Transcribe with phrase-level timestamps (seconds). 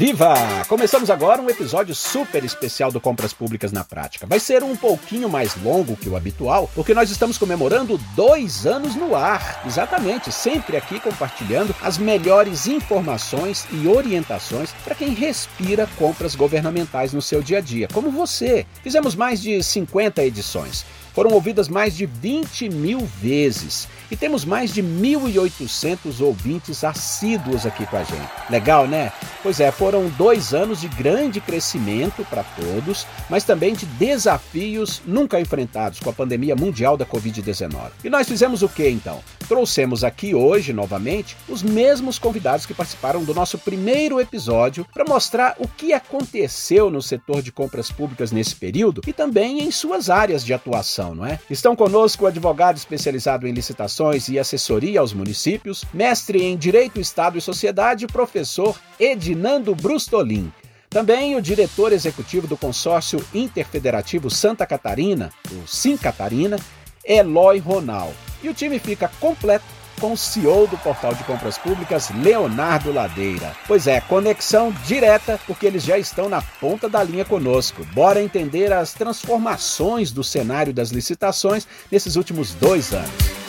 [0.00, 0.64] Viva!
[0.66, 4.26] Começamos agora um episódio super especial do Compras Públicas na Prática.
[4.26, 8.94] Vai ser um pouquinho mais longo que o habitual, porque nós estamos comemorando dois anos
[8.94, 9.60] no ar.
[9.66, 17.20] Exatamente, sempre aqui compartilhando as melhores informações e orientações para quem respira compras governamentais no
[17.20, 18.64] seu dia a dia, como você.
[18.82, 20.82] Fizemos mais de 50 edições.
[21.20, 27.84] Foram ouvidas mais de 20 mil vezes e temos mais de 1.800 ouvintes assíduos aqui
[27.84, 28.30] com a gente.
[28.48, 29.12] Legal, né?
[29.42, 35.38] Pois é, foram dois anos de grande crescimento para todos, mas também de desafios nunca
[35.38, 37.90] enfrentados com a pandemia mundial da Covid-19.
[38.02, 39.20] E nós fizemos o que então?
[39.46, 45.56] Trouxemos aqui hoje, novamente, os mesmos convidados que participaram do nosso primeiro episódio para mostrar
[45.58, 50.44] o que aconteceu no setor de compras públicas nesse período e também em suas áreas
[50.44, 51.38] de atuação, não é?
[51.48, 57.38] Estão conosco o advogado especializado em licitações e assessoria aos municípios, mestre em Direito, Estado
[57.38, 60.52] e Sociedade, professor Edinando Brustolin.
[60.88, 66.56] Também o diretor executivo do consórcio interfederativo Santa Catarina, o Sim Catarina,
[67.04, 68.12] Eloy Ronal.
[68.42, 73.54] E o time fica completo com o CEO do Portal de Compras Públicas, Leonardo Ladeira.
[73.68, 77.86] Pois é, conexão direta, porque eles já estão na ponta da linha conosco.
[77.92, 83.39] Bora entender as transformações do cenário das licitações nesses últimos dois anos.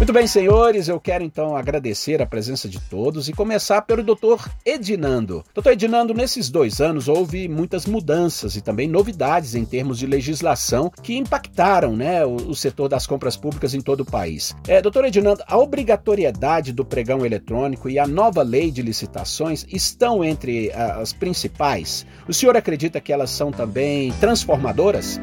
[0.00, 4.48] Muito bem, senhores, eu quero então agradecer a presença de todos e começar pelo Dr.
[4.64, 5.44] Edinando.
[5.54, 5.72] Dr.
[5.72, 11.18] Edinando, nesses dois anos houve muitas mudanças e também novidades em termos de legislação que
[11.18, 14.56] impactaram né, o, o setor das compras públicas em todo o país.
[14.66, 15.04] É, Dr.
[15.04, 21.12] Edinando, a obrigatoriedade do pregão eletrônico e a nova lei de licitações estão entre as
[21.12, 22.06] principais.
[22.26, 25.20] O senhor acredita que elas são também transformadoras?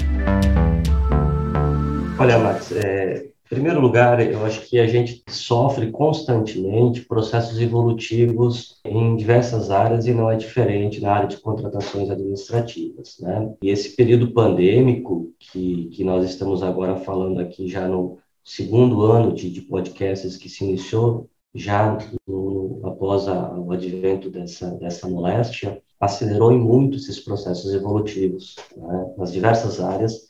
[2.19, 8.81] Olha, Max, é, em primeiro lugar, eu acho que a gente sofre constantemente processos evolutivos
[8.83, 13.53] em diversas áreas e não é diferente na área de contratações administrativas, né?
[13.61, 19.33] E esse período pandêmico que, que nós estamos agora falando aqui já no segundo ano
[19.33, 21.97] de, de podcasts que se iniciou, já
[22.27, 29.13] no, após a, o advento dessa, dessa moléstia, acelerou em muito esses processos evolutivos né?
[29.17, 30.26] nas diversas áreas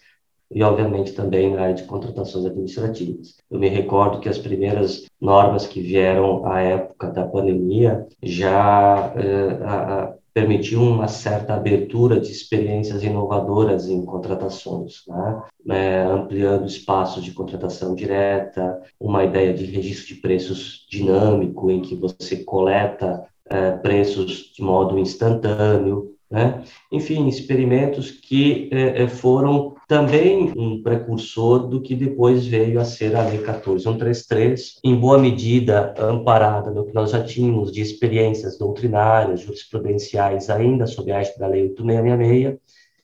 [0.51, 3.35] e, obviamente, também na área de contratações administrativas.
[3.49, 9.63] Eu me recordo que as primeiras normas que vieram à época da pandemia já eh,
[9.63, 15.41] a, permitiam uma certa abertura de experiências inovadoras em contratações, né?
[15.67, 21.95] É, ampliando espaços de contratação direta, uma ideia de registro de preços dinâmico, em que
[21.95, 26.63] você coleta é, preços de modo instantâneo, né?
[26.91, 33.23] Enfim, experimentos que é foram também um precursor do que depois veio a ser a
[33.23, 40.49] Lei 14133, em boa medida amparada no que nós já tínhamos de experiências doutrinárias, jurisprudenciais,
[40.49, 42.59] ainda sob a égide da Lei 8666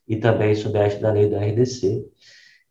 [0.08, 2.06] e também sob a égide da Lei da RDC.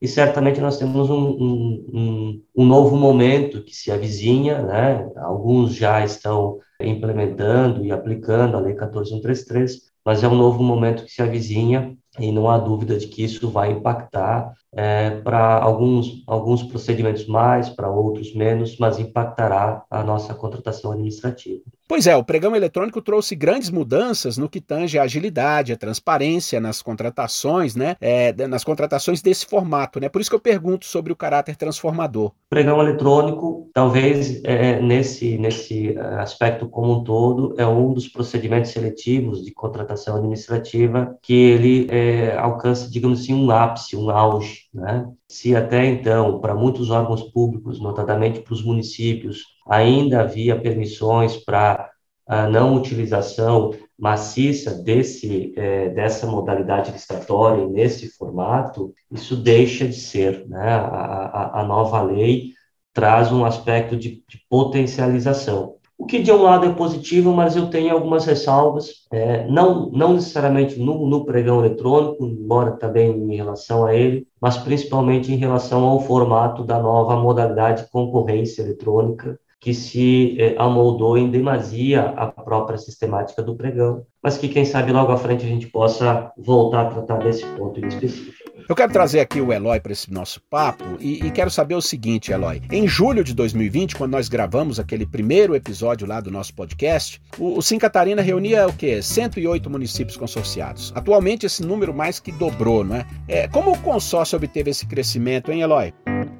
[0.03, 5.09] E certamente nós temos um, um, um, um novo momento que se avizinha, né?
[5.17, 11.11] alguns já estão implementando e aplicando a Lei 14133, mas é um novo momento que
[11.13, 16.63] se avizinha e não há dúvida de que isso vai impactar é, para alguns, alguns
[16.63, 21.61] procedimentos mais, para outros menos, mas impactará a nossa contratação administrativa.
[21.87, 26.59] Pois é, o pregão eletrônico trouxe grandes mudanças no que tange a agilidade, a transparência
[26.59, 27.97] nas contratações, né?
[28.01, 30.09] É, nas contratações desse formato, né?
[30.09, 32.33] Por isso que eu pergunto sobre o caráter transformador.
[32.49, 39.45] Pregão eletrônico, talvez é, nesse, nesse aspecto como um todo, é um dos procedimentos seletivos
[39.45, 45.07] de contratação administrativa que ele é, alcança, digamos assim, um ápice, um auge né?
[45.29, 51.91] Se até então, para muitos órgãos públicos, notadamente para os municípios, ainda havia permissões para
[52.27, 60.47] a não utilização maciça desse, é, dessa modalidade licitatória nesse formato, isso deixa de ser.
[60.49, 60.73] Né?
[60.73, 62.53] A, a, a nova lei
[62.93, 65.77] traz um aspecto de, de potencialização.
[66.03, 70.15] O que de um lado é positivo, mas eu tenho algumas ressalvas, é, não, não
[70.15, 75.85] necessariamente no, no, pregão eletrônico, embora também em relação a ele, mas principalmente em relação
[75.85, 82.79] ao formato da nova modalidade concorrência eletrônica, que se é, amoldou em demasia a própria
[82.79, 86.91] sistemática do pregão, mas que quem sabe logo à frente a gente possa voltar a
[86.91, 88.51] tratar desse ponto em específico.
[88.73, 91.83] Eu quero trazer aqui o Eloy para esse nosso papo e, e, quero saber o
[91.83, 92.63] seguinte, Eloy.
[92.73, 97.59] Em julho de 2020, quando nós gravamos aquele primeiro episódio lá do nosso podcast, o,
[97.59, 99.03] o Sim Catarina reunia o quê?
[99.03, 100.91] 108 municípios consorciados.
[100.95, 103.07] Atualmente esse número mais que dobrou, não é?
[103.29, 105.93] é como o consórcio obteve esse crescimento, hein, Eloy?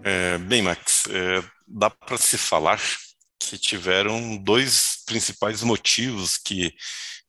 [0.03, 2.81] É, bem, Max, é, dá para se falar
[3.39, 6.73] que tiveram dois principais motivos que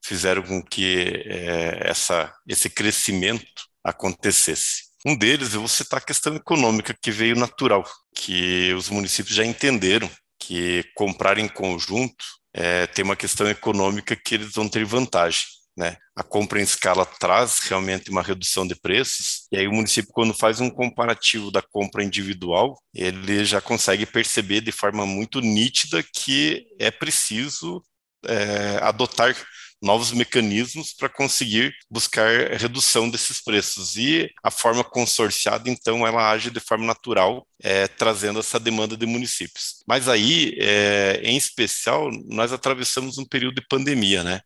[0.02, 3.44] fizeram com que é, essa, esse crescimento
[3.84, 4.93] acontecesse.
[5.06, 7.84] Um deles, eu vou citar a questão econômica que veio natural,
[8.16, 10.10] que os municípios já entenderam
[10.40, 12.24] que comprar em conjunto
[12.54, 15.44] é, tem uma questão econômica que eles vão ter vantagem.
[15.76, 15.98] Né?
[16.16, 20.34] A compra em escala traz realmente uma redução de preços, e aí o município, quando
[20.34, 26.66] faz um comparativo da compra individual, ele já consegue perceber de forma muito nítida que
[26.80, 27.84] é preciso
[28.26, 29.36] é, adotar
[29.84, 33.98] novos mecanismos para conseguir buscar redução desses preços.
[33.98, 39.06] E a forma consorciada, então, ela age de forma natural, é, trazendo essa demanda de
[39.06, 39.84] municípios.
[39.86, 44.40] Mas aí, é, em especial, nós atravessamos um período de pandemia, né?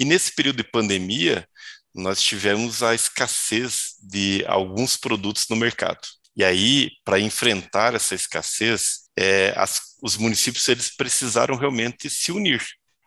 [0.00, 1.46] E nesse período de pandemia,
[1.94, 6.00] nós tivemos a escassez de alguns produtos no mercado.
[6.36, 12.60] E aí, para enfrentar essa escassez, é, as, os municípios eles precisaram realmente se unir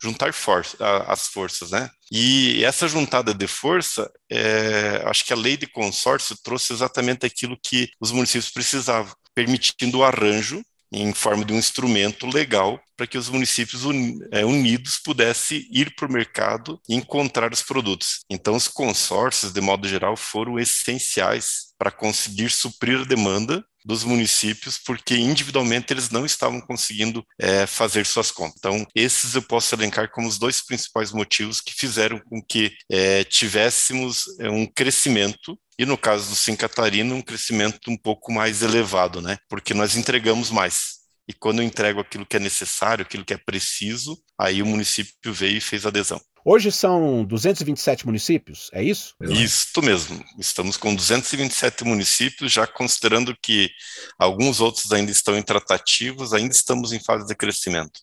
[0.03, 0.77] juntar força,
[1.07, 1.89] as forças, né?
[2.11, 7.57] E essa juntada de força, é, acho que a lei de consórcio trouxe exatamente aquilo
[7.61, 10.61] que os municípios precisavam, permitindo o arranjo
[10.91, 15.95] em forma de um instrumento legal para que os municípios un, é, unidos pudessem ir
[15.95, 18.19] para o mercado e encontrar os produtos.
[18.29, 24.77] Então, os consórcios, de modo geral, foram essenciais para conseguir suprir a demanda dos municípios,
[24.77, 28.55] porque individualmente eles não estavam conseguindo é, fazer suas contas.
[28.57, 33.23] Então, esses eu posso elencar como os dois principais motivos que fizeram com que é,
[33.23, 38.61] tivéssemos é, um crescimento e no caso do Sim Catarina, um crescimento um pouco mais
[38.61, 39.37] elevado, né?
[39.49, 41.03] Porque nós entregamos mais.
[41.27, 45.33] E quando eu entrego aquilo que é necessário, aquilo que é preciso, aí o município
[45.33, 46.21] veio e fez adesão.
[46.45, 49.15] Hoje são 227 municípios, é isso?
[49.21, 50.21] Isso mesmo.
[50.37, 53.69] Estamos com 227 municípios, já considerando que
[54.19, 58.01] alguns outros ainda estão em tratativos, ainda estamos em fase de crescimento.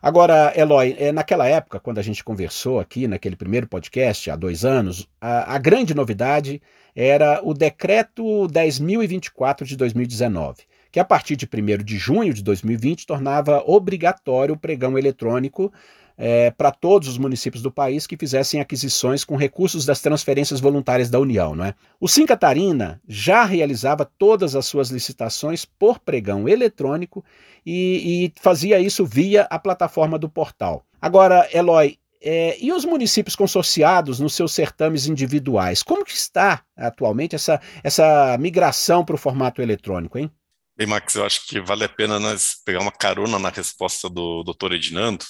[0.00, 4.64] Agora, Eloy, é, naquela época, quando a gente conversou aqui, naquele primeiro podcast, há dois
[4.64, 6.62] anos, a, a grande novidade
[6.96, 13.06] era o Decreto 10.024 de 2019 que a partir de 1 de junho de 2020
[13.06, 15.70] tornava obrigatório o pregão eletrônico
[16.18, 21.08] é, para todos os municípios do país que fizessem aquisições com recursos das transferências voluntárias
[21.08, 21.54] da União.
[21.54, 21.74] Não é?
[22.00, 27.24] O Sim Catarina já realizava todas as suas licitações por pregão eletrônico
[27.64, 30.84] e, e fazia isso via a plataforma do portal.
[31.00, 35.84] Agora, Eloy, é, e os municípios consorciados nos seus certames individuais?
[35.84, 40.28] Como que está atualmente essa, essa migração para o formato eletrônico, hein?
[40.76, 44.44] Bem, Max, eu acho que vale a pena nós pegar uma carona na resposta do
[44.44, 44.74] Dr.
[44.74, 45.24] Edinando,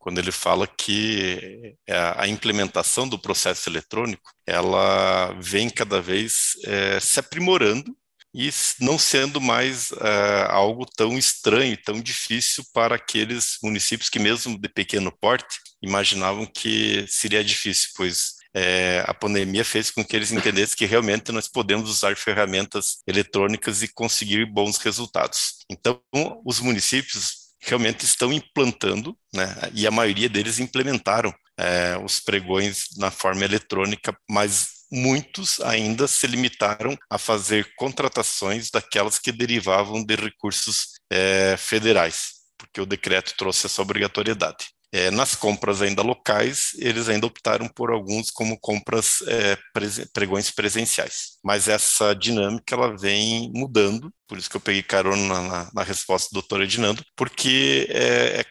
[0.00, 6.98] quando ele fala que é, a implementação do processo eletrônico ela vem cada vez é,
[6.98, 7.94] se aprimorando
[8.34, 8.50] e
[8.80, 14.68] não sendo mais é, algo tão estranho, tão difícil para aqueles municípios que mesmo de
[14.68, 20.76] pequeno porte imaginavam que seria difícil, pois é, a pandemia fez com que eles entendessem
[20.76, 25.58] que realmente nós podemos usar ferramentas eletrônicas e conseguir bons resultados.
[25.70, 26.00] Então,
[26.44, 33.10] os municípios realmente estão implantando, né, e a maioria deles implementaram é, os pregões na
[33.10, 40.94] forma eletrônica, mas muitos ainda se limitaram a fazer contratações daquelas que derivavam de recursos
[41.10, 44.66] é, federais, porque o decreto trouxe essa obrigatoriedade.
[44.92, 49.56] É, nas compras ainda locais, eles ainda optaram por alguns como compras é,
[50.12, 51.38] pregões presenciais.
[51.44, 56.28] Mas essa dinâmica ela vem mudando, por isso que eu peguei carona na, na resposta
[56.30, 58.44] do doutor Edinando, porque é, é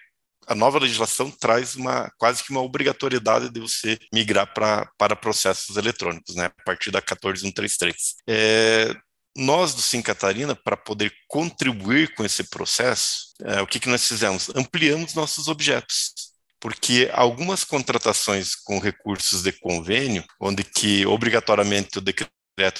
[0.47, 5.77] a nova legislação traz uma quase que uma obrigatoriedade de você migrar pra, para processos
[5.77, 8.15] eletrônicos, né, a partir da 14133.
[8.27, 8.95] É,
[9.37, 14.07] nós do Sim Catarina, para poder contribuir com esse processo, é, o que, que nós
[14.07, 14.49] fizemos?
[14.55, 16.28] Ampliamos nossos objetos
[16.59, 22.31] porque algumas contratações com recursos de convênio, onde que obrigatoriamente o decreto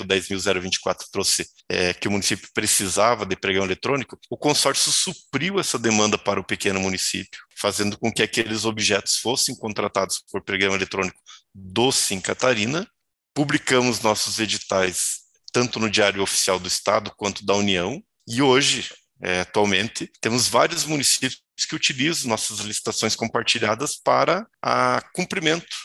[0.03, 6.17] 10.024 trouxe é, que o município precisava de pregão eletrônico, o consórcio supriu essa demanda
[6.17, 11.19] para o pequeno município, fazendo com que aqueles objetos fossem contratados por pregão eletrônico
[11.55, 12.85] do Sim Catarina.
[13.33, 15.19] Publicamos nossos editais
[15.51, 18.89] tanto no Diário Oficial do Estado quanto da União, e hoje
[19.21, 25.75] é, atualmente, temos vários municípios que utilizam nossas licitações compartilhadas para a cumprimento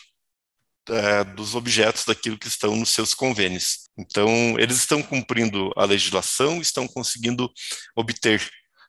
[0.89, 3.89] é, dos objetos daquilo que estão nos seus convênios.
[3.97, 7.51] Então, eles estão cumprindo a legislação, estão conseguindo
[7.97, 8.47] obter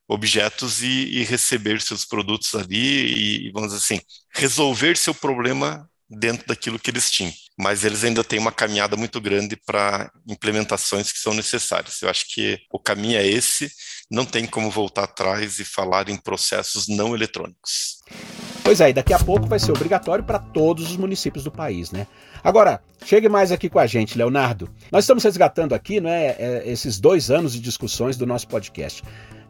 [0.08, 4.02] objetos e, e receber seus produtos ali e, vamos dizer assim,
[4.34, 7.34] resolver seu problema dentro daquilo que eles tinham.
[7.58, 12.02] Mas eles ainda têm uma caminhada muito grande para implementações que são necessárias.
[12.02, 13.72] Eu acho que o caminho é esse,
[14.10, 17.98] não tem como voltar atrás e falar em processos não eletrônicos.
[18.64, 21.92] Pois é, e daqui a pouco vai ser obrigatório para todos os municípios do país,
[21.92, 22.08] né?
[22.44, 24.70] Agora, chegue mais aqui com a gente, Leonardo.
[24.92, 26.36] Nós estamos resgatando aqui, né,
[26.68, 29.04] esses dois anos de discussões do nosso podcast.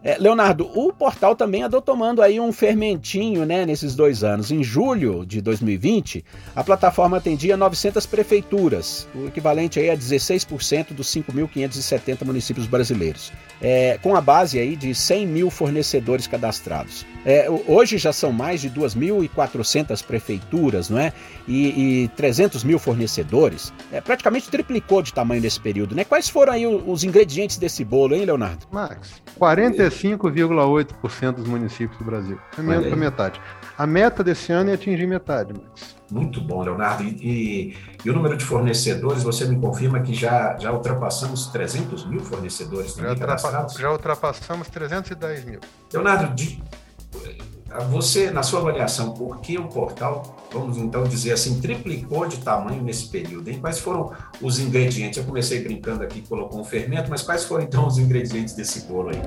[0.06, 4.52] É, Leonardo, o portal também andou tomando aí um fermentinho né, nesses dois anos.
[4.52, 6.24] Em julho de 2020,
[6.56, 13.98] a plataforma atendia 900 prefeituras, o equivalente aí a 16% dos 5.570 municípios brasileiros, é,
[14.00, 17.04] com a base aí de 100 mil fornecedores cadastrados.
[17.26, 21.12] É, hoje já são mais de 2.400 prefeituras não é?
[21.48, 23.74] e, e 300 mil fornecedores.
[23.92, 25.96] É, praticamente triplicou de tamanho nesse período.
[25.96, 26.04] Né?
[26.04, 28.66] Quais foram aí os ingredientes desse bolo, hein, Leonardo?
[28.72, 32.38] Max, 45 5,8% dos municípios do Brasil.
[32.58, 33.42] É menos da metade.
[33.78, 35.96] A meta desse ano é atingir metade, Max.
[36.12, 37.04] Muito bom, Leonardo.
[37.04, 42.08] E, e, e, o número de fornecedores, você me confirma que já, já ultrapassamos 300
[42.08, 45.60] mil fornecedores já, ultrapa, já ultrapassamos 310 mil.
[45.92, 46.62] Leonardo, de,
[47.84, 52.82] você, na sua avaliação, por que o portal, vamos então dizer assim, triplicou de tamanho
[52.82, 53.50] nesse período?
[53.50, 53.60] Hein?
[53.60, 55.18] Quais foram os ingredientes?
[55.18, 59.10] Eu comecei brincando aqui, colocou um fermento, mas quais foram então os ingredientes desse bolo
[59.10, 59.22] aí?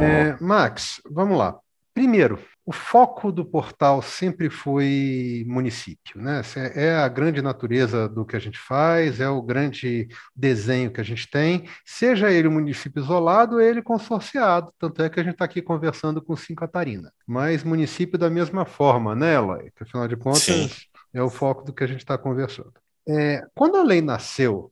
[0.00, 1.56] É, Max, vamos lá.
[1.92, 6.42] Primeiro, o foco do portal sempre foi município, né?
[6.74, 10.06] É a grande natureza do que a gente faz, é o grande
[10.36, 14.70] desenho que a gente tem, seja ele um município isolado ou ele consorciado.
[14.78, 17.10] Tanto é que a gente está aqui conversando com Sim Catarina.
[17.26, 19.72] Mas município da mesma forma, né, Eloy?
[19.80, 20.70] Afinal de contas, Sim.
[21.14, 22.74] é o foco do que a gente está conversando.
[23.08, 24.70] É, quando a lei nasceu,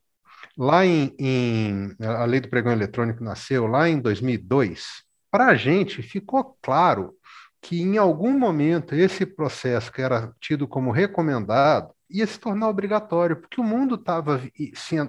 [0.55, 6.03] lá em, em, a lei do pregão eletrônico nasceu lá em 2002 para a gente
[6.03, 7.15] ficou claro
[7.67, 13.35] que em algum momento esse processo que era tido como recomendado ia se tornar obrigatório,
[13.35, 14.41] porque o mundo estava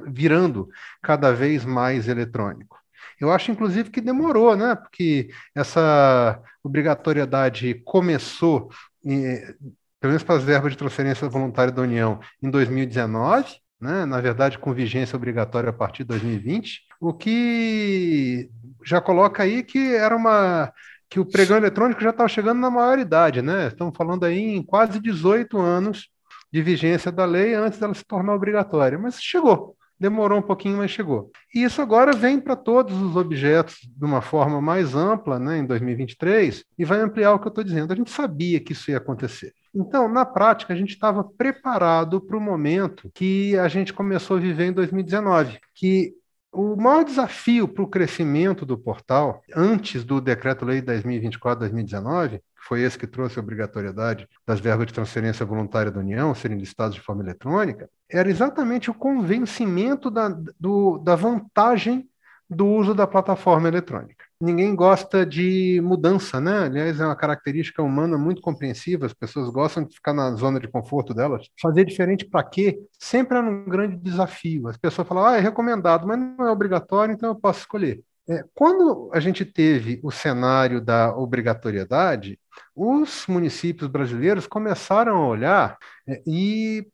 [0.08, 0.68] virando
[1.00, 2.80] cada vez mais eletrônico.
[3.22, 4.76] Eu acho, inclusive, que demorou, né?
[4.76, 8.72] Porque essa obrigatoriedade começou,
[9.04, 14.04] pelo menos para as verbas de transferência voluntária da União, em 2019, né?
[14.04, 18.50] na verdade, com vigência obrigatória a partir de 2020, o que
[18.84, 20.74] já coloca aí que era uma
[21.10, 23.68] que o pregão eletrônico já estava chegando na maioridade, né?
[23.68, 26.10] Estamos falando aí em quase 18 anos
[26.52, 29.76] de vigência da lei antes dela se tornar obrigatória, mas chegou.
[30.00, 31.32] Demorou um pouquinho, mas chegou.
[31.54, 35.66] E isso agora vem para todos os objetos de uma forma mais ampla, né, em
[35.66, 37.92] 2023, e vai ampliar o que eu estou dizendo.
[37.92, 39.54] A gente sabia que isso ia acontecer.
[39.74, 44.40] Então, na prática, a gente estava preparado para o momento que a gente começou a
[44.40, 46.14] viver em 2019, que
[46.51, 52.98] o maior desafio para o crescimento do portal, antes do Decreto-Lei 10.024-2019, que foi esse
[52.98, 57.24] que trouxe a obrigatoriedade das verbas de transferência voluntária da União serem listadas de forma
[57.24, 62.10] eletrônica, era exatamente o convencimento da, do, da vantagem
[62.50, 66.65] do uso da plataforma eletrônica ninguém gosta de mudança, né?
[66.65, 70.67] Aliás, é uma característica humana muito compreensiva, as pessoas gostam de ficar na zona de
[70.67, 71.48] conforto delas.
[71.62, 72.79] Fazer diferente para quê?
[73.00, 74.67] Sempre é um grande desafio.
[74.67, 78.01] As pessoas falam, ah, é recomendado, mas não é obrigatório, então eu posso escolher.
[78.29, 82.38] É, quando a gente teve o cenário da obrigatoriedade,
[82.75, 86.86] os municípios brasileiros começaram a olhar é, e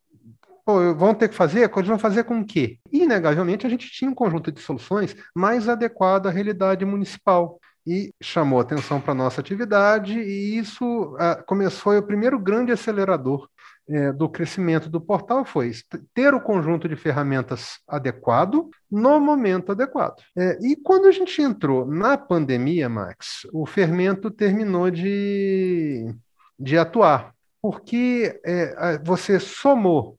[0.65, 2.79] pô, vão ter que fazer, eles vão fazer com o quê?
[2.91, 8.59] Inegavelmente, a gente tinha um conjunto de soluções mais adequado à realidade municipal e chamou
[8.59, 13.49] atenção para a nossa atividade, e isso ah, começou, o primeiro grande acelerador
[13.89, 15.71] é, do crescimento do portal foi
[16.13, 20.21] ter o conjunto de ferramentas adequado no momento adequado.
[20.37, 26.15] É, e quando a gente entrou na pandemia, Max, o fermento terminou de,
[26.57, 30.17] de atuar, porque é, você somou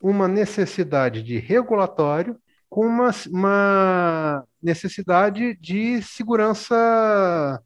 [0.00, 2.36] uma necessidade de regulatório
[2.68, 7.62] com uma, uma necessidade de segurança,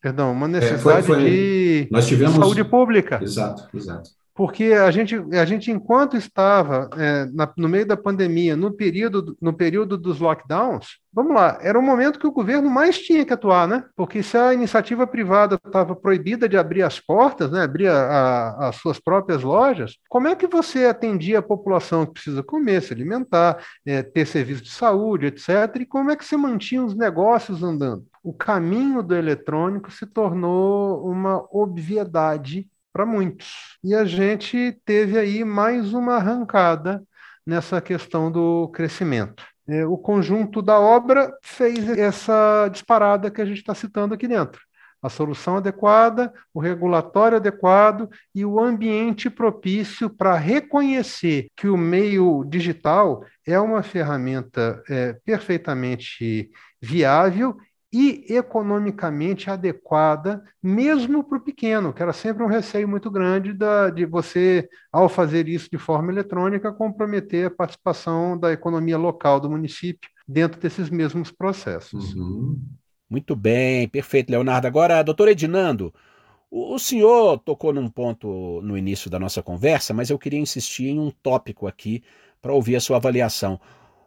[0.00, 3.20] perdão, uma necessidade é, foi, foi, de tivemos, saúde pública.
[3.22, 4.10] Exato, exato.
[4.34, 9.36] Porque a gente, a gente enquanto estava é, na, no meio da pandemia, no período,
[9.40, 13.32] no período dos lockdowns, vamos lá, era o momento que o governo mais tinha que
[13.32, 13.84] atuar, né?
[13.94, 18.68] Porque se a iniciativa privada estava proibida de abrir as portas, né, abrir a, a,
[18.68, 22.94] as suas próprias lojas, como é que você atendia a população que precisa comer, se
[22.94, 25.48] alimentar, é, ter serviço de saúde, etc.
[25.80, 28.06] E como é que você mantinha os negócios andando?
[28.22, 33.78] O caminho do eletrônico se tornou uma obviedade para muitos.
[33.82, 37.02] E a gente teve aí mais uma arrancada
[37.46, 39.44] nessa questão do crescimento.
[39.68, 44.60] É, o conjunto da obra fez essa disparada que a gente está citando aqui dentro.
[45.00, 52.44] A solução adequada, o regulatório adequado e o ambiente propício para reconhecer que o meio
[52.44, 57.56] digital é uma ferramenta é, perfeitamente viável
[57.92, 63.90] e economicamente adequada, mesmo para o pequeno, que era sempre um receio muito grande da,
[63.90, 69.50] de você, ao fazer isso de forma eletrônica, comprometer a participação da economia local do
[69.50, 72.14] município dentro desses mesmos processos.
[72.14, 72.58] Uhum.
[73.10, 74.66] Muito bem, perfeito, Leonardo.
[74.66, 75.92] Agora, doutor Edinando,
[76.50, 80.88] o, o senhor tocou num ponto no início da nossa conversa, mas eu queria insistir
[80.88, 82.02] em um tópico aqui
[82.40, 83.60] para ouvir a sua avaliação.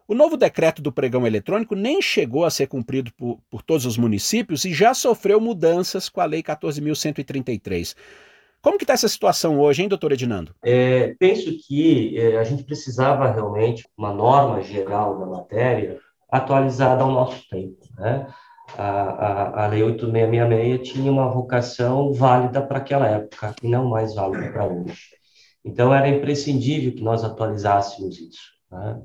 [0.08, 3.98] O novo decreto do pregão eletrônico nem chegou a ser cumprido por, por todos os
[3.98, 7.96] municípios e já sofreu mudanças com a Lei 14.133.
[8.62, 10.54] Como que está essa situação hoje, hein, doutor Edinando?
[10.64, 15.98] É, penso que é, a gente precisava realmente uma norma geral da matéria
[16.30, 17.76] atualizada ao nosso tempo.
[17.96, 18.28] Né?
[18.78, 24.14] A, a, a Lei 8666 tinha uma vocação válida para aquela época e não mais
[24.14, 25.16] válida para hoje.
[25.64, 28.52] Então, era imprescindível que nós atualizássemos isso.
[28.70, 29.00] Né?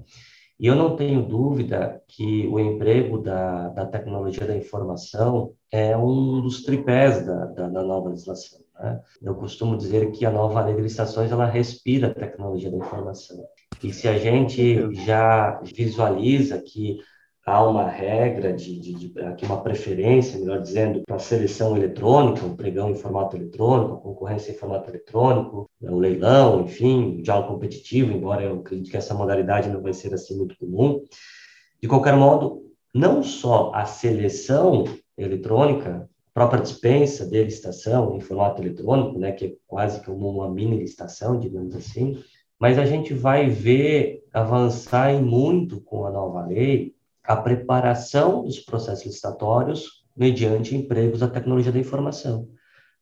[0.61, 6.39] E eu não tenho dúvida que o emprego da, da tecnologia da informação é um
[6.39, 8.59] dos tripés da, da, da nova legislação.
[8.79, 9.01] Né?
[9.23, 13.43] Eu costumo dizer que a nova lei de licitações ela respira a tecnologia da informação.
[13.83, 16.99] E se a gente já visualiza que
[17.45, 22.45] há uma regra de, de, de, aqui uma preferência, melhor dizendo, para a seleção eletrônica,
[22.45, 27.53] o pregão em formato eletrônico, a concorrência em formato eletrônico, o leilão, enfim, o diálogo
[27.53, 31.03] competitivo, embora eu acredite que essa modalidade não vai ser assim muito comum.
[31.81, 32.61] De qualquer modo,
[32.93, 34.83] não só a seleção
[35.17, 40.49] eletrônica, a própria dispensa de licitação em formato eletrônico, né, que é quase que uma
[40.49, 42.21] mini licitação, digamos assim,
[42.59, 48.59] mas a gente vai ver avançar em muito com a nova lei a preparação dos
[48.59, 52.49] processos licitatórios mediante empregos da tecnologia da informação,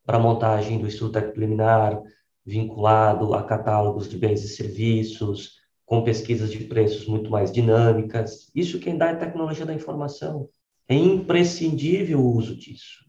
[0.06, 2.00] para montagem do estudo preliminar,
[2.46, 8.52] vinculado a catálogos de bens e serviços, com pesquisas de preços muito mais dinâmicas.
[8.54, 10.48] Isso quem dá é tecnologia da informação.
[10.88, 13.06] É imprescindível o uso disso.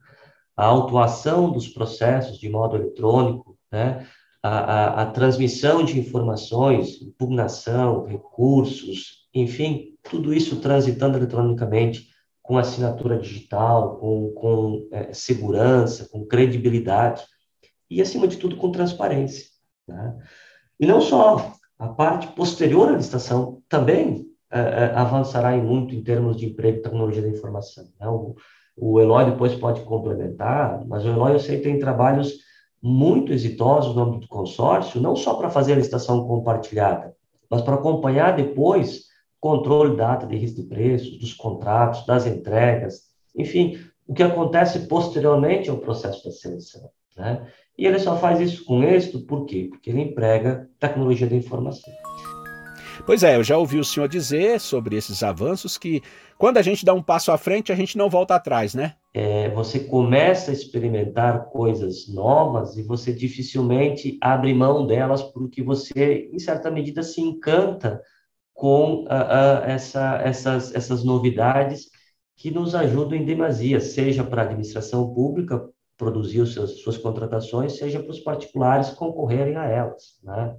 [0.57, 4.07] A autuação dos processos de modo eletrônico, né?
[4.43, 12.09] a, a, a transmissão de informações, impugnação, recursos, enfim, tudo isso transitando eletronicamente,
[12.43, 17.23] com assinatura digital, com, com é, segurança, com credibilidade
[17.89, 19.47] e, acima de tudo, com transparência.
[19.87, 20.19] Né?
[20.81, 26.03] E não só, a parte posterior à licitação também é, é, avançará em muito em
[26.03, 27.85] termos de emprego e tecnologia da informação.
[28.01, 28.09] Né?
[28.09, 28.35] O,
[28.77, 32.35] o Eloy depois pode complementar, mas o Eloy, eu sei, tem trabalhos
[32.83, 37.15] muito exitosos no âmbito do consórcio, não só para fazer a licitação compartilhada,
[37.49, 39.10] mas para acompanhar depois
[39.41, 44.87] controle da ata de risco de preços, dos contratos, das entregas, enfim, o que acontece
[44.87, 46.91] posteriormente ao processo da seleção.
[47.17, 47.47] Né?
[47.79, 49.69] E ele só faz isso com êxito, por quê?
[49.71, 51.93] Porque ele emprega tecnologia da informação.
[53.07, 56.03] Pois é, eu já ouvi o senhor dizer sobre esses avanços que
[56.37, 58.95] quando a gente dá um passo à frente, a gente não volta atrás, né?
[59.15, 66.29] É, você começa a experimentar coisas novas e você dificilmente abre mão delas porque você,
[66.33, 68.01] em certa medida, se encanta
[68.55, 69.07] com
[69.65, 71.89] essa, essas, essas novidades
[72.37, 78.01] que nos ajudam em demasia, seja para a administração pública produzir seus, suas contratações, seja
[78.01, 80.19] para os particulares concorrerem a elas.
[80.23, 80.57] Né?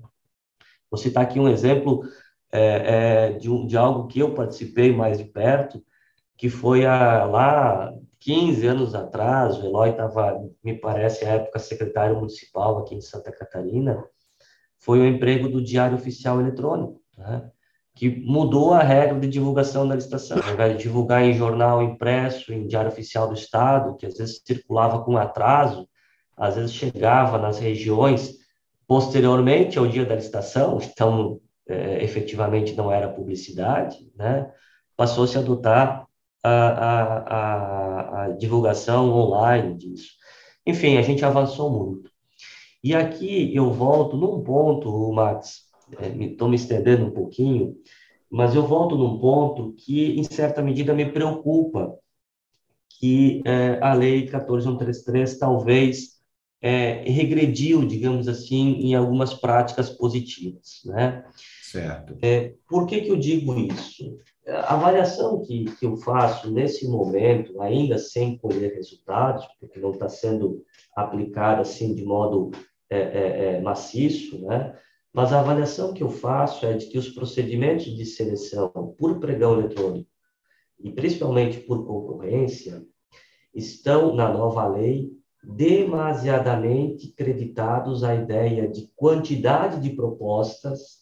[0.89, 2.03] Vou citar aqui um exemplo
[2.51, 5.83] é, é, de, um, de algo que eu participei mais de perto,
[6.37, 12.17] que foi a, lá 15 anos atrás, o Eloy estava, me parece, à época secretário
[12.17, 14.03] municipal aqui em Santa Catarina,
[14.77, 17.01] foi o emprego do Diário Oficial Eletrônico.
[17.17, 17.51] Né?
[17.95, 20.39] Que mudou a regra de divulgação da licitação.
[20.43, 24.41] Ao invés de divulgar em jornal impresso, em diário oficial do Estado, que às vezes
[24.45, 25.87] circulava com atraso,
[26.35, 28.39] às vezes chegava nas regiões
[28.87, 34.51] posteriormente ao dia da licitação, então é, efetivamente não era publicidade, né?
[34.97, 36.05] passou-se a adotar
[36.43, 40.11] a, a, a, divulgação online disso.
[40.65, 42.11] Enfim, a gente avançou muito.
[42.83, 47.75] E aqui eu volto num ponto, Max, estou é, me estendendo um pouquinho,
[48.29, 51.97] mas eu volto num ponto que, em certa medida, me preocupa,
[52.99, 56.21] que é, a Lei 14133 talvez
[56.61, 61.25] é, regrediu, digamos assim, em algumas práticas positivas, né?
[61.63, 62.17] Certo.
[62.21, 64.17] É, por que, que eu digo isso?
[64.47, 70.07] A avaliação que, que eu faço nesse momento, ainda sem colher resultados, porque não está
[70.07, 70.63] sendo
[70.95, 72.51] aplicada assim de modo
[72.89, 74.77] é, é, é, maciço, né?
[75.13, 79.59] Mas a avaliação que eu faço é de que os procedimentos de seleção por pregão
[79.59, 80.09] eletrônico
[80.79, 82.83] e principalmente por concorrência
[83.53, 85.11] estão na nova lei
[85.43, 91.01] demasiadamente creditados à ideia de quantidade de propostas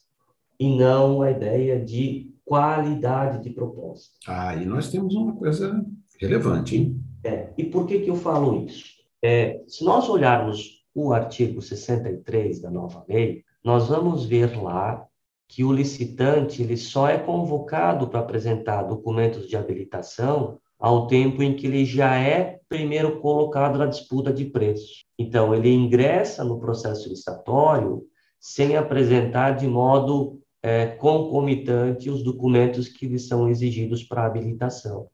[0.60, 4.18] e não à ideia de qualidade de propostas.
[4.28, 5.86] Ah, e nós temos uma coisa
[6.20, 7.00] relevante, hein?
[7.24, 8.86] É, e por que, que eu falo isso?
[9.22, 15.06] É, se nós olharmos o artigo 63 da nova lei, nós vamos ver lá
[15.48, 21.56] que o licitante ele só é convocado para apresentar documentos de habilitação ao tempo em
[21.56, 25.06] que ele já é primeiro colocado na disputa de preços.
[25.20, 28.02] Então, ele ingressa no processo licitatório
[28.40, 35.10] sem apresentar de modo é, concomitante os documentos que lhe são exigidos para habilitação.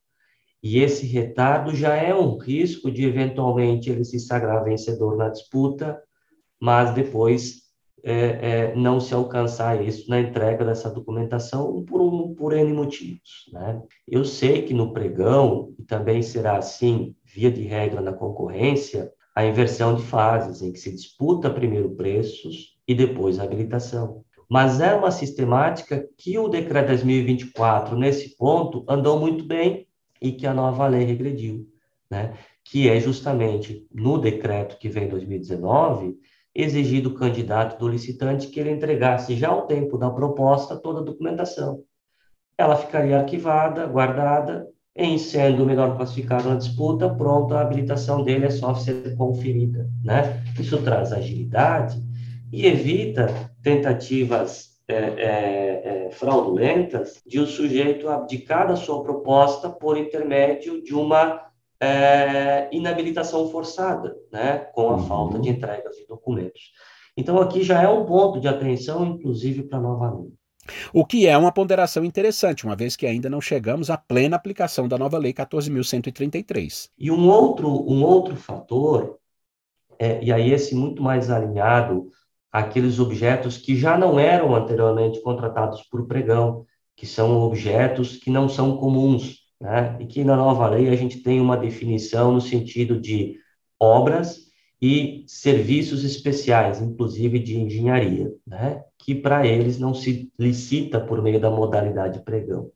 [0.64, 6.02] E esse retardo já é um risco de, eventualmente, ele se sagrar vencedor na disputa,
[6.58, 7.65] mas depois
[8.08, 13.50] é, é, não se alcançar isso na entrega dessa documentação por, um, por N motivos.
[13.52, 13.82] Né?
[14.08, 19.44] Eu sei que no pregão, e também será assim, via de regra na concorrência, a
[19.44, 24.24] inversão de fases, em que se disputa primeiro preços e depois a habilitação.
[24.48, 29.88] Mas é uma sistemática que o decreto 2024, nesse ponto, andou muito bem
[30.22, 31.68] e que a nova lei regrediu,
[32.08, 32.36] né?
[32.64, 36.16] que é justamente no decreto que vem em 2019,
[36.56, 41.04] exigir do candidato, do licitante, que ele entregasse já ao tempo da proposta toda a
[41.04, 41.84] documentação.
[42.58, 44.66] Ela ficaria arquivada, guardada,
[44.96, 49.90] em sendo melhor classificado na disputa, pronto, a habilitação dele é só ser conferida.
[50.02, 50.42] Né?
[50.58, 52.02] Isso traz agilidade
[52.52, 53.28] e evita
[53.62, 60.94] tentativas é, é, é, fraudulentas de o sujeito abdicar da sua proposta por intermédio de
[60.94, 61.42] uma
[61.80, 65.08] é, inabilitação forçada, né, com a uhum.
[65.08, 66.72] falta de entregas de documentos.
[67.18, 70.34] Então, aqui já é um ponto de atenção, inclusive, para a nova lei.
[70.92, 74.88] O que é uma ponderação interessante, uma vez que ainda não chegamos à plena aplicação
[74.88, 76.90] da nova lei 14.133.
[76.98, 79.20] E um outro, um outro fator,
[80.00, 82.10] é, e aí esse muito mais alinhado
[82.52, 88.50] àqueles objetos que já não eram anteriormente contratados por pregão, que são objetos que não
[88.50, 89.98] são comuns, né?
[90.00, 93.40] e que na nova lei a gente tem uma definição no sentido de
[93.80, 94.46] obras
[94.80, 98.84] e serviços especiais, inclusive de engenharia, né?
[99.00, 102.72] que para eles não se licita por meio da modalidade pregão.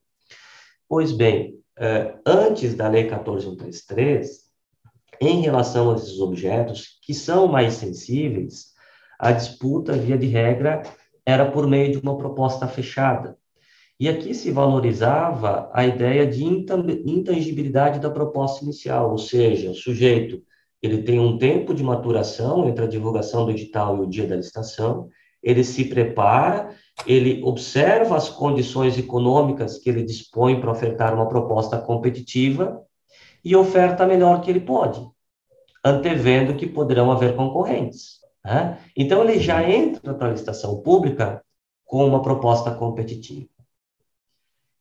[0.87, 4.49] Pois bem, eh, antes da Lei 14133,
[5.21, 8.73] em relação a esses objetos que são mais sensíveis,
[9.19, 10.81] a disputa, via de regra,
[11.23, 13.37] era por meio de uma proposta fechada,
[13.99, 20.41] e aqui se valorizava a ideia de intangibilidade da proposta inicial, ou seja, o sujeito
[20.81, 24.37] ele tem um tempo de maturação entre a divulgação do edital e o dia da
[24.37, 25.09] licitação,
[25.43, 26.73] ele se prepara,
[27.05, 32.81] ele observa as condições econômicas que ele dispõe para ofertar uma proposta competitiva
[33.43, 35.05] e oferta melhor que ele pode,
[35.83, 38.19] antevendo que poderão haver concorrentes.
[38.43, 38.77] Né?
[38.95, 41.43] Então, ele já entra para a licitação pública
[41.85, 43.58] com uma proposta competitiva.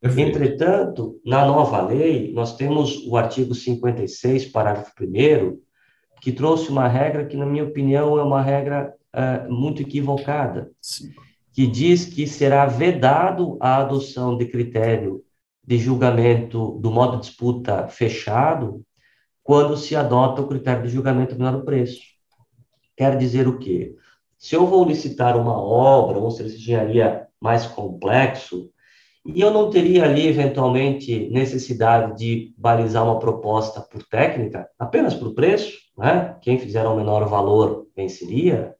[0.00, 0.30] Perfeito.
[0.30, 5.58] Entretanto, na nova lei, nós temos o artigo 56, parágrafo 1,
[6.20, 11.10] que trouxe uma regra que, na minha opinião, é uma regra uh, muito equivocada, Sim.
[11.52, 15.24] que diz que será vedado a adoção de critério
[15.66, 18.82] de julgamento do modo de disputa fechado
[19.42, 22.00] quando se adota o critério de julgamento menor preço.
[22.96, 23.94] Quer dizer o quê?
[24.38, 28.70] Se eu vou licitar uma obra, um serviço de engenharia mais complexo,
[29.34, 35.34] e eu não teria ali, eventualmente, necessidade de balizar uma proposta por técnica, apenas por
[35.34, 36.36] preço, né?
[36.40, 38.74] Quem fizer o menor valor venceria.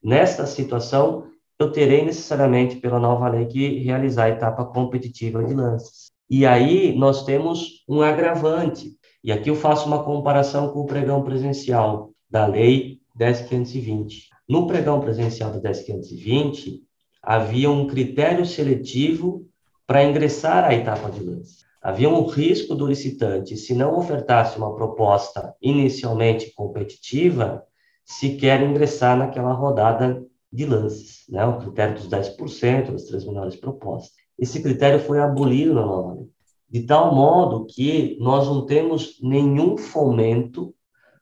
[0.00, 1.24] Nesta situação,
[1.58, 6.12] eu terei necessariamente, pela nova lei, que realizar a etapa competitiva de lances.
[6.30, 8.92] E aí nós temos um agravante.
[9.24, 14.28] E aqui eu faço uma comparação com o pregão presencial da lei 10520.
[14.48, 16.82] No pregão presencial da 10520,
[17.20, 19.48] havia um critério seletivo
[19.86, 21.62] para ingressar à etapa de lance.
[21.82, 27.64] Havia um risco do licitante, se não ofertasse uma proposta inicialmente competitiva,
[28.04, 31.44] sequer ingressar naquela rodada de lances, né?
[31.44, 34.12] o critério dos 10%, das três menores propostas.
[34.38, 36.28] Esse critério foi abolido na nova lei,
[36.68, 40.74] de tal modo que nós não temos nenhum fomento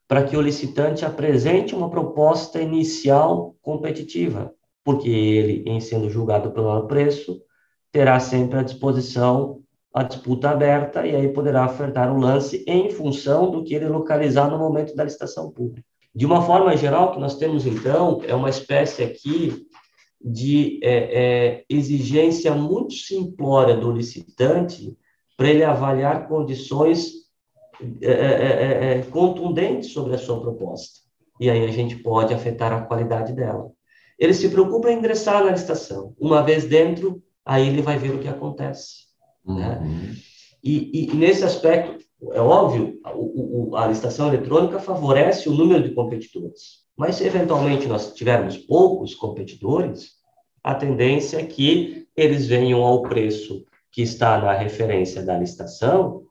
[0.06, 4.52] para que o licitante apresente uma proposta inicial competitiva,
[4.84, 7.40] porque ele, em sendo julgado pelo preço,
[7.92, 9.60] terá sempre à disposição
[9.92, 14.48] a disputa aberta e aí poderá ofertar o lance em função do que ele localizar
[14.48, 15.84] no momento da licitação pública.
[16.14, 19.66] De uma forma geral, o que nós temos, então, é uma espécie aqui
[20.20, 24.96] de é, é, exigência muito simplória do licitante
[25.36, 27.20] para ele avaliar condições
[28.02, 31.00] é, é, é, contundentes sobre a sua proposta.
[31.40, 33.70] E aí a gente pode afetar a qualidade dela.
[34.18, 36.14] Ele se preocupa em ingressar na licitação.
[36.20, 39.06] Uma vez dentro, aí ele vai ver o que acontece.
[39.44, 39.80] Né?
[39.82, 39.88] Uhum.
[39.88, 40.16] Né?
[40.62, 45.92] E, e, nesse aspecto, é óbvio, o, o, a licitação eletrônica favorece o número de
[45.92, 46.84] competidores.
[46.96, 50.12] Mas se eventualmente nós tivermos poucos competidores,
[50.62, 56.22] a tendência é que eles venham ao preço que está na referência da licitação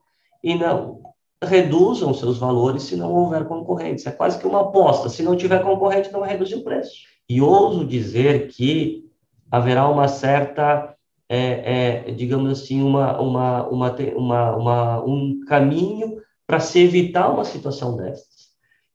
[0.42, 1.02] e não
[1.42, 4.08] reduzam seus valores se não houver concorrência.
[4.08, 5.10] É quase que uma aposta.
[5.10, 6.92] Se não tiver concorrente, não vai reduzir o preço.
[7.28, 9.04] E ouso dizer que
[9.50, 10.94] haverá uma certa,
[11.32, 17.44] é, é, digamos assim, uma, uma, uma, uma, uma um caminho para se evitar uma
[17.44, 18.48] situação dessas,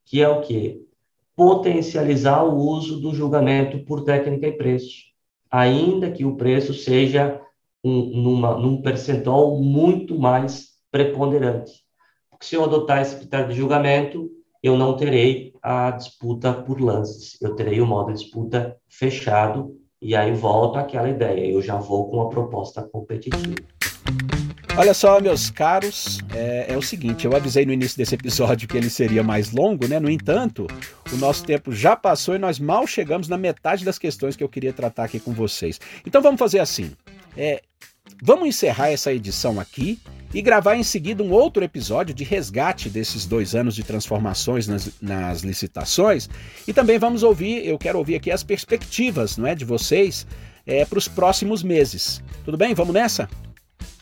[0.03, 0.85] que é o que?
[1.33, 4.97] Potencializar o uso do julgamento por técnica e preço,
[5.49, 7.39] ainda que o preço seja
[7.81, 11.71] um, numa, num percentual muito mais preponderante.
[12.29, 14.29] Porque se eu adotar esse critério de julgamento,
[14.61, 20.15] eu não terei a disputa por lances, eu terei o modo de disputa fechado, e
[20.15, 23.55] aí volto àquela ideia, eu já vou com a proposta competitiva.
[24.77, 28.75] Olha só, meus caros, é, é, o seguinte: eu avisei no início desse episódio que
[28.75, 29.99] ele seria mais longo, né?
[29.99, 30.67] No entanto,
[31.13, 34.49] o nosso tempo já passou e nós mal chegamos na metade das questões que eu
[34.49, 35.79] queria tratar aqui com vocês.
[36.05, 36.91] Então vamos fazer assim:
[37.37, 37.61] é,
[38.21, 39.97] vamos encerrar essa edição aqui
[40.35, 44.91] e gravar em seguida um outro episódio de resgate desses dois anos de transformações nas,
[45.01, 46.29] nas licitações.
[46.67, 50.27] E também vamos ouvir, eu quero ouvir aqui as perspectivas não é, de vocês
[50.67, 52.21] é, para os próximos meses.
[52.43, 52.73] Tudo bem?
[52.73, 53.29] Vamos nessa?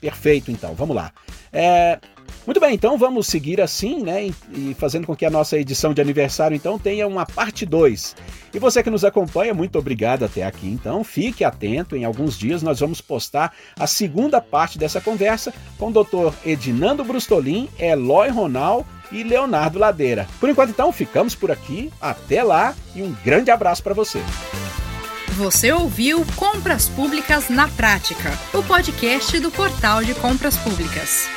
[0.01, 1.13] Perfeito, então, vamos lá.
[1.51, 1.99] É,
[2.45, 4.29] muito bem, então vamos seguir assim, né?
[4.51, 8.15] E fazendo com que a nossa edição de aniversário então tenha uma parte 2.
[8.53, 10.67] E você que nos acompanha, muito obrigado até aqui.
[10.67, 15.87] Então, fique atento, em alguns dias nós vamos postar a segunda parte dessa conversa com
[15.87, 16.33] o Dr.
[16.45, 20.27] Edinando Brustolin, Eloy Ronal e Leonardo Ladeira.
[20.39, 21.91] Por enquanto, então, ficamos por aqui.
[22.01, 24.19] Até lá e um grande abraço para você.
[25.37, 31.27] Você ouviu Compras Públicas na Prática, o podcast do Portal de Compras Públicas.